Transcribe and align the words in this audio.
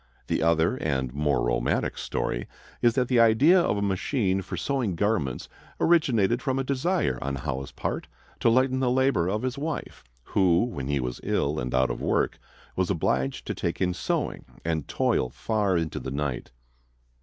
The 0.25 0.41
other 0.41 0.77
and 0.77 1.13
more 1.13 1.45
romantic 1.45 1.95
story 1.95 2.47
is 2.81 2.95
that 2.95 3.07
the 3.07 3.19
idea 3.19 3.59
of 3.61 3.77
a 3.77 3.83
machine 3.83 4.41
for 4.41 4.57
sewing 4.57 4.95
garments 4.95 5.47
originated 5.79 6.41
from 6.41 6.57
a 6.57 6.63
desire 6.63 7.19
on 7.21 7.35
Howe's 7.35 7.71
part 7.71 8.07
to 8.39 8.49
lighten 8.49 8.79
the 8.79 8.89
labor 8.89 9.27
of 9.27 9.43
his 9.43 9.59
wife, 9.59 10.03
who, 10.23 10.63
when 10.63 10.87
he 10.87 10.99
was 10.99 11.19
ill 11.21 11.59
and 11.59 11.71
out 11.75 11.91
of 11.91 12.01
work, 12.01 12.39
was 12.75 12.89
obliged 12.89 13.45
to 13.45 13.53
take 13.53 13.79
in 13.79 13.93
sewing 13.93 14.45
and 14.65 14.87
toil 14.87 15.29
far 15.29 15.77
into 15.77 15.99
the 15.99 16.09
night. 16.09 16.49